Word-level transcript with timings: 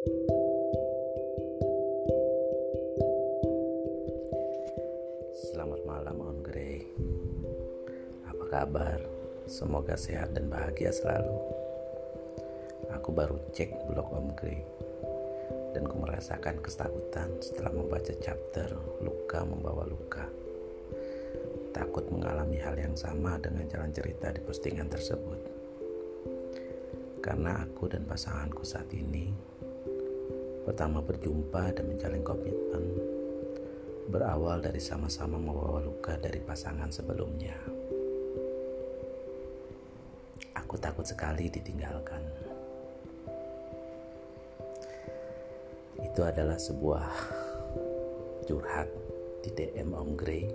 Selamat 0.00 0.16
malam 5.84 6.16
Om 6.24 6.40
Grey. 6.40 6.88
Apa 8.24 8.44
kabar? 8.48 8.96
Semoga 9.44 10.00
sehat 10.00 10.32
dan 10.32 10.48
bahagia 10.48 10.88
selalu. 10.88 11.36
Aku 12.96 13.12
baru 13.12 13.36
cek 13.52 13.92
blog 13.92 14.08
Om 14.08 14.32
Grey 14.40 14.64
Dan 15.76 15.84
ku 15.84 16.00
merasakan 16.00 16.64
kestakutan 16.64 17.28
setelah 17.44 17.76
membaca 17.76 18.16
chapter 18.24 18.72
Luka 19.04 19.44
Membawa 19.44 19.84
Luka. 19.84 20.24
Takut 21.76 22.08
mengalami 22.08 22.56
hal 22.56 22.80
yang 22.80 22.96
sama 22.96 23.36
dengan 23.36 23.68
jalan 23.68 23.92
cerita 23.92 24.32
di 24.32 24.40
postingan 24.40 24.88
tersebut. 24.88 25.60
Karena 27.20 27.68
aku 27.68 27.92
dan 27.92 28.08
pasanganku 28.08 28.64
saat 28.64 28.88
ini 28.96 29.59
Pertama 30.70 31.02
berjumpa 31.02 31.74
dan 31.74 31.82
menjalin 31.90 32.22
komitmen 32.22 32.94
berawal 34.06 34.62
dari 34.62 34.78
sama-sama 34.78 35.34
membawa 35.34 35.82
luka 35.82 36.14
dari 36.14 36.38
pasangan 36.38 36.86
sebelumnya. 36.94 37.58
Aku 40.54 40.78
takut 40.78 41.02
sekali 41.02 41.50
ditinggalkan. 41.50 42.22
Itu 46.06 46.22
adalah 46.22 46.54
sebuah 46.54 47.02
curhat 48.46 48.86
di 49.42 49.50
DM 49.50 49.90
Om 49.90 50.10
Grey. 50.14 50.46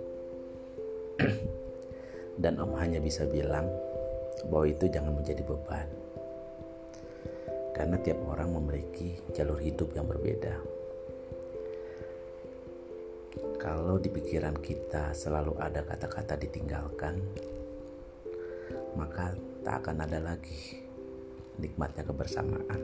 Dan 2.40 2.56
Om 2.56 2.72
hanya 2.80 3.04
bisa 3.04 3.28
bilang 3.28 3.68
bahwa 4.48 4.64
itu 4.64 4.88
jangan 4.88 5.12
menjadi 5.12 5.44
beban. 5.44 6.05
Karena 7.76 8.00
tiap 8.00 8.24
orang 8.24 8.56
memiliki 8.56 9.20
jalur 9.36 9.60
hidup 9.60 9.92
yang 9.92 10.08
berbeda 10.08 10.76
kalau 13.66 13.98
di 13.98 14.08
pikiran 14.08 14.56
kita 14.62 15.10
selalu 15.10 15.58
ada 15.58 15.82
kata-kata 15.82 16.38
ditinggalkan, 16.38 17.18
maka 18.94 19.34
tak 19.66 19.82
akan 19.82 20.06
ada 20.06 20.22
lagi 20.22 20.86
nikmatnya 21.58 22.06
kebersamaan. 22.06 22.80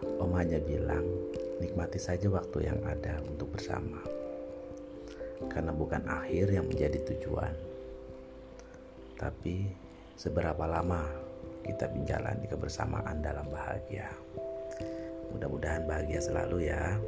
Om 0.00 0.32
hanya 0.32 0.58
bilang, 0.64 1.04
nikmati 1.60 2.00
saja 2.00 2.32
waktu 2.32 2.72
yang 2.72 2.80
ada 2.88 3.20
untuk 3.20 3.52
bersama. 3.52 4.00
Karena 5.52 5.76
bukan 5.76 6.08
akhir 6.08 6.56
yang 6.56 6.64
menjadi 6.64 6.96
tujuan. 7.12 7.52
Tapi 9.20 9.68
seberapa 10.16 10.64
lama 10.64 11.04
kita 11.64 11.88
menjalani 11.92 12.46
kebersamaan 12.48 13.20
dalam 13.20 13.46
bahagia. 13.48 14.08
Mudah-mudahan 15.30 15.86
bahagia 15.86 16.20
selalu 16.20 16.72
ya. 16.72 16.98